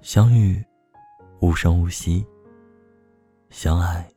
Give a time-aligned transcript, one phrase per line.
[0.00, 0.64] 相遇，
[1.40, 2.24] 无声无息；
[3.50, 4.08] 相爱，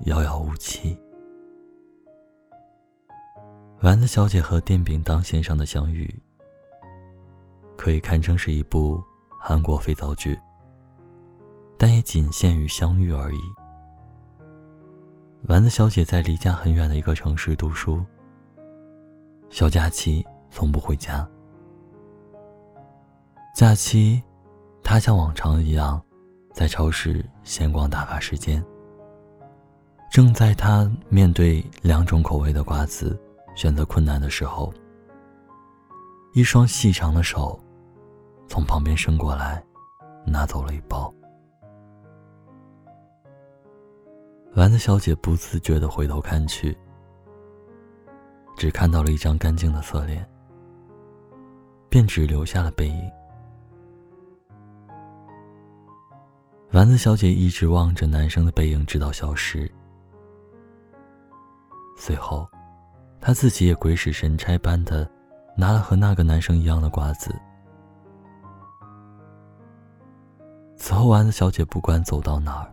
[0.00, 0.98] 遥遥无期。
[3.82, 6.12] 丸子小姐和电饼铛先生的相遇，
[7.76, 9.02] 可以堪称是一部
[9.40, 10.38] 韩国肥皂剧，
[11.78, 13.40] 但也仅限于相遇而已。
[15.48, 18.04] 丸子小姐在离家很远的一个城市读书，
[19.48, 21.26] 小假期从不回家。
[23.54, 24.22] 假期，
[24.88, 26.00] 他像往常一样，
[26.54, 28.64] 在超市闲逛打发时间。
[30.12, 33.20] 正在他面对两种口味的瓜子
[33.56, 34.72] 选择困难的时候，
[36.34, 37.58] 一双细长的手
[38.46, 39.60] 从旁边伸过来，
[40.24, 41.12] 拿走了一包。
[44.54, 46.78] 丸子小姐不自觉的回头看去，
[48.56, 50.24] 只看到了一张干净的侧脸，
[51.88, 53.10] 便只留下了背影。
[56.76, 59.66] 丸子小姐一直望着男生的背影，直到消失。
[61.96, 62.46] 随后，
[63.18, 65.10] 她自己也鬼使神差般的
[65.56, 67.34] 拿了和那个男生一样的瓜子。
[70.76, 72.70] 此后，丸子小姐不管走到哪儿，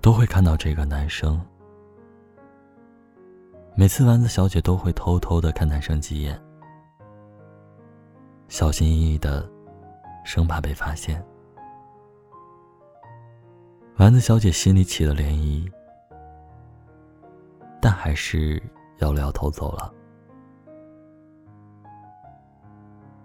[0.00, 1.38] 都会看到这个男生。
[3.76, 6.42] 每次，丸子小姐都会偷偷的看男生几眼，
[8.48, 9.46] 小心翼翼的，
[10.24, 11.22] 生怕被发现。
[13.96, 15.70] 丸子小姐心里起了涟漪，
[17.80, 18.60] 但还是
[18.98, 19.92] 摇了摇头走了。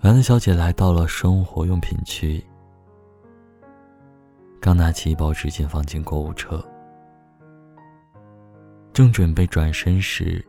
[0.04, 2.46] 丸子小姐来到了生活用品区，
[4.62, 6.64] 刚拿起一包纸巾放进购物车，
[8.94, 10.46] 正准备转身时，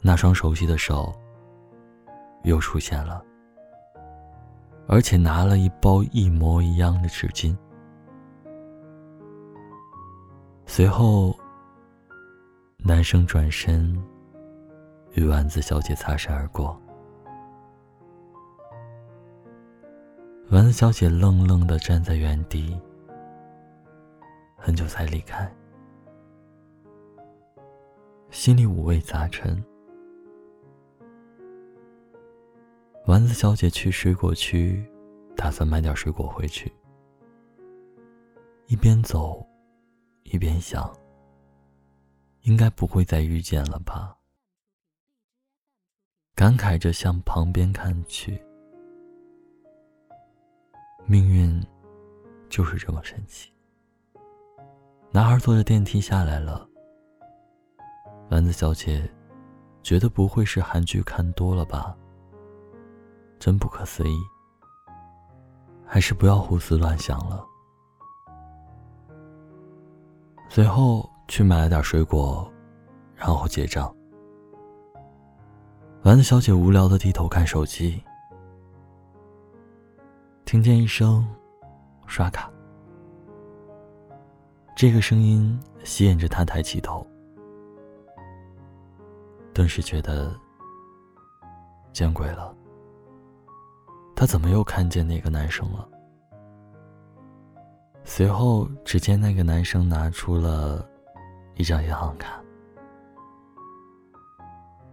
[0.00, 1.12] 那双熟悉的手
[2.44, 3.24] 又出现了。
[4.92, 7.56] 而且拿了一包一模一样的纸巾。
[10.66, 11.32] 随后，
[12.78, 13.96] 男生转身
[15.12, 16.76] 与丸子小姐擦身而过。
[20.50, 22.76] 丸子小姐愣愣的站在原地，
[24.56, 25.48] 很久才离开，
[28.30, 29.64] 心里五味杂陈。
[33.06, 34.84] 丸子小姐去水果区，
[35.34, 36.72] 打算买点水果回去。
[38.66, 39.44] 一边走，
[40.22, 40.94] 一边想：
[42.42, 44.16] 应该不会再遇见了吧？
[46.36, 48.40] 感慨着向旁边看去，
[51.06, 51.60] 命运
[52.48, 53.50] 就是这么神奇。
[55.10, 56.68] 男孩坐着电梯下来了。
[58.28, 59.10] 丸子小姐
[59.82, 61.96] 觉得不会是韩剧看多了吧？
[63.40, 64.22] 真不可思议，
[65.86, 67.42] 还是不要胡思乱想了。
[70.50, 72.46] 随后去买了点水果，
[73.16, 73.92] 然后结账。
[76.02, 78.02] 丸子小姐无聊的低头看手机，
[80.44, 81.26] 听见一声
[82.06, 82.50] “刷卡”，
[84.76, 87.06] 这个声音吸引着她抬起头，
[89.54, 90.34] 顿时觉得
[91.92, 92.54] 见鬼了。
[94.20, 95.88] 他怎么又看见那个男生了？
[98.04, 100.86] 随后，只见那个男生拿出了
[101.54, 102.38] 一张银行卡。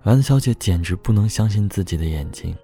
[0.05, 2.55] 丸子小姐简直不能相信自己的眼睛。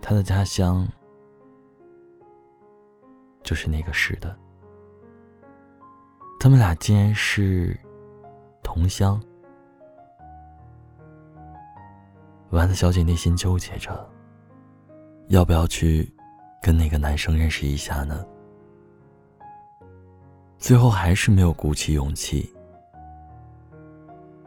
[0.00, 0.88] 他的家乡
[3.42, 4.34] 就是那个市的，
[6.40, 7.78] 他们俩竟然是
[8.62, 9.22] 同乡。
[12.50, 14.10] 丸子小姐内心纠结着，
[15.28, 16.12] 要不要去
[16.60, 18.26] 跟那个男生认识一下呢？
[20.58, 22.52] 最后还是没有鼓起勇气，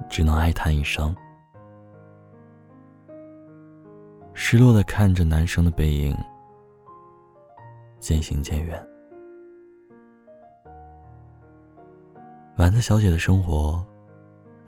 [0.10, 1.16] 只能哀叹一声，
[4.34, 6.14] 失落的看着男生的背影
[8.00, 8.86] 渐行渐远。
[12.58, 13.84] 丸子小姐的生活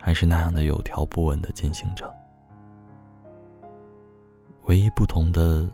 [0.02, 2.10] 还是那样的有条不紊的进行着。
[4.66, 5.70] 唯一不同的，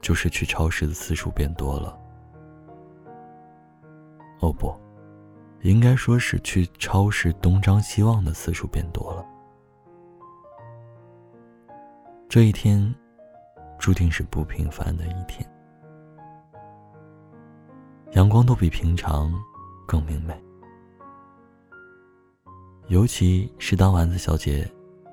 [0.00, 1.98] 就是去超市的次数变多了。
[4.40, 4.74] 哦不，
[5.62, 9.24] 应该说是去超市东张西望的次数变多了。
[12.28, 12.94] 这一天，
[13.78, 15.48] 注定是不平凡的一天。
[18.12, 19.32] 阳光都比平常
[19.86, 20.38] 更明媚，
[22.88, 24.70] 尤其是当丸子小姐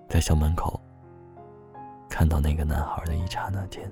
[0.10, 0.80] 在校门口。
[2.14, 3.92] 看到那个男孩的一刹那间。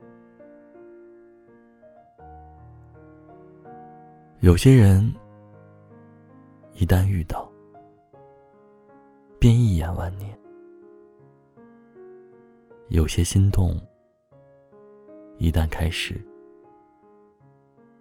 [4.42, 5.12] 有些人
[6.74, 7.52] 一旦遇到，
[9.40, 10.30] 便一眼万年；
[12.90, 13.76] 有些心动
[15.40, 16.24] 一旦开始，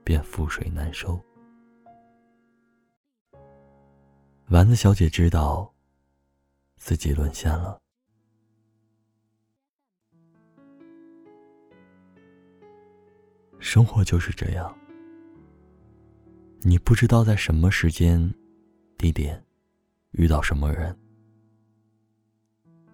[0.04, 1.18] 便覆水难收。
[4.50, 5.72] 丸子小姐知道
[6.76, 7.80] 自己沦陷了，
[13.60, 14.74] 生活就是这样。
[16.62, 18.34] 你不知道在什么时间、
[18.98, 19.42] 地点
[20.12, 20.96] 遇到什么人。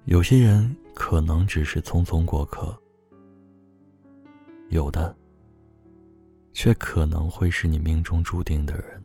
[0.05, 2.77] 有些人可能只是匆匆过客，
[4.69, 5.17] 有的
[6.53, 9.03] 却可能会是你命中注定的人。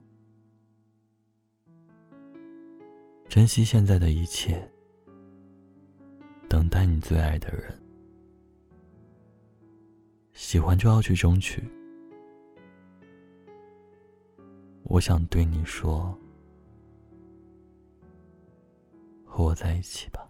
[3.28, 4.70] 珍惜现在的一切，
[6.50, 7.81] 等待你最爱的人。
[10.52, 11.64] 喜欢就要去争取。
[14.84, 16.14] 我想对你说，
[19.24, 20.30] 和我在一起吧。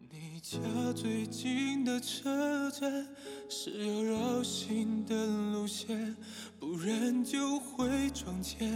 [0.00, 0.58] 你家
[0.92, 3.06] 最近的车站
[3.48, 5.14] 是要绕行的
[5.52, 6.16] 路线，
[6.58, 8.68] 不然就会撞见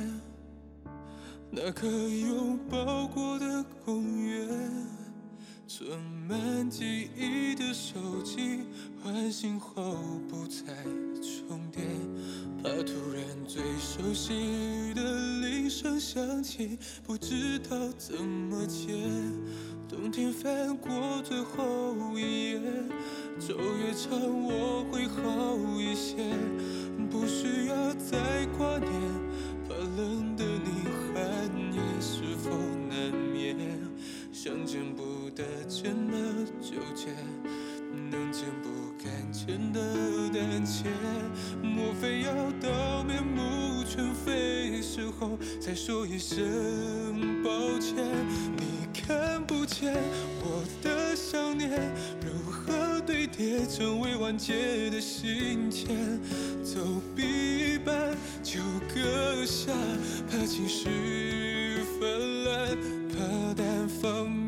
[1.51, 5.02] 那个拥抱过的公园。
[5.67, 5.99] 存
[6.29, 8.61] 满记忆的手机，
[9.03, 9.97] 唤醒后
[10.29, 10.67] 不再
[11.23, 11.87] 充电，
[12.63, 15.03] 怕突然最熟悉的
[15.41, 18.93] 铃声响起，不知道怎么接。
[19.89, 22.61] 冬天翻过最后一页，
[23.39, 26.17] 昼夜长我会好一些，
[27.11, 28.91] 不需要再挂念，
[29.69, 30.45] 怕冷的
[35.69, 37.09] 见的纠结，
[38.11, 38.69] 能见不
[39.03, 39.81] 敢见的
[40.33, 40.85] 胆怯，
[41.63, 47.97] 莫非要到面目全非时候再说一声抱歉？
[48.57, 49.95] 你看不见
[50.41, 51.71] 我的想念
[52.21, 55.87] 如何堆叠成未完结的信笺，
[56.63, 56.81] 走
[57.17, 58.61] 一半就
[58.95, 59.73] 搁下，
[60.31, 62.77] 怕情绪泛滥，
[63.09, 64.42] 怕单方面。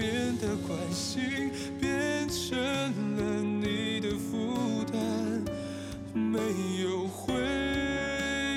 [0.45, 1.51] 的关心
[1.81, 2.59] 变成
[3.17, 5.43] 了你的负担，
[6.13, 6.39] 没
[6.83, 7.33] 有回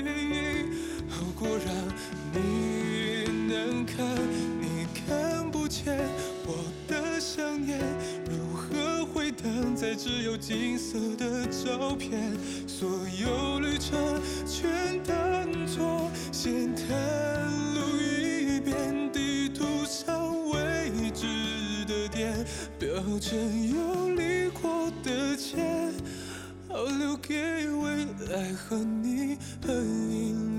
[0.04, 0.70] 应，
[1.10, 1.74] 好过让
[2.34, 4.06] 你难堪。
[4.60, 5.98] 你看不见
[6.46, 6.58] 我
[6.90, 7.80] 的想念，
[8.26, 12.34] 如何回荡在只有金色的照片？
[12.68, 13.98] 所有旅程
[14.46, 17.27] 全当作闲谈
[23.20, 23.36] 曾
[23.74, 25.58] 有离过的街，
[26.70, 30.57] 好留给未来和你合影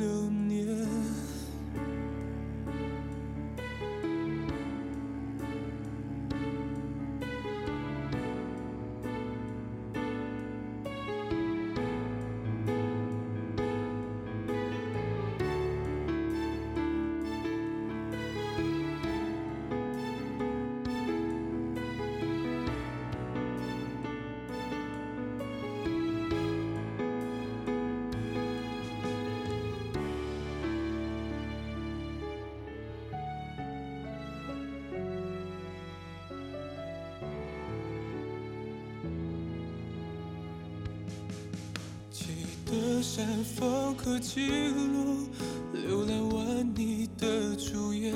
[43.09, 45.31] 山峰和记录
[45.75, 48.13] 浏览完你的主页，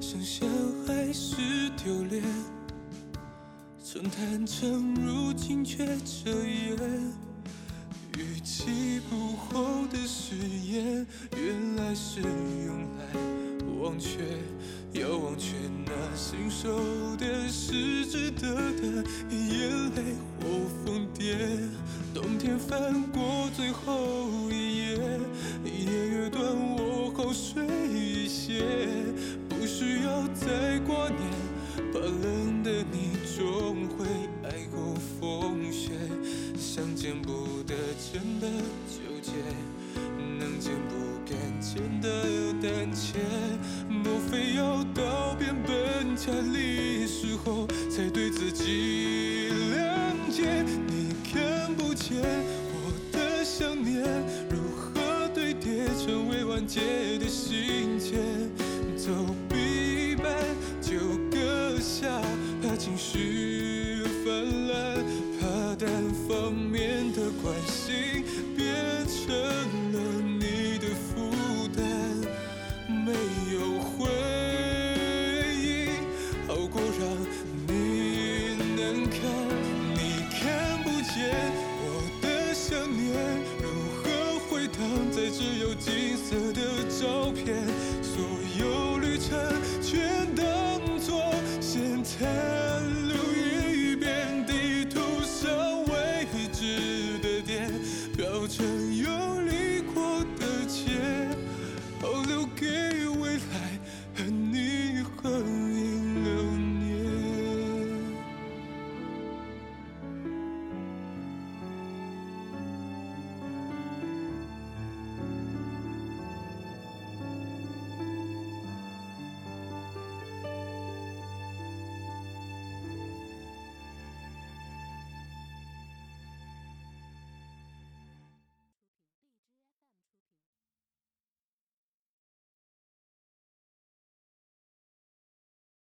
[0.00, 0.48] 想想
[0.86, 2.22] 还是丢脸。
[3.82, 6.76] 曾坦诚，如今却遮掩。
[8.16, 11.04] 逾期不候的誓言，
[11.36, 13.35] 原来是用来
[13.86, 14.18] 忘却。
[14.92, 15.52] 要忘却
[15.84, 16.80] 那信手
[17.18, 20.46] 的是值得的眼泪或
[20.84, 21.36] 疯癫。
[22.12, 24.98] 冬天翻过最后一页，
[25.64, 26.42] 夜越短，
[26.78, 28.64] 我好睡一些，